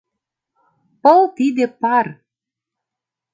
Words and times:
Пыл 1.01 1.21
тиде— 1.37 1.65
пар. 1.81 2.05